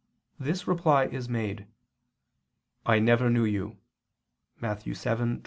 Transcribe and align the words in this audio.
this 0.39 0.65
reply 0.67 1.05
is 1.05 1.29
made: 1.29 1.67
"I 2.87 2.97
never 2.97 3.29
knew 3.29 3.45
you" 3.45 3.77
(Matt. 4.59 4.79
7:22, 4.79 5.13
23). 5.15 5.39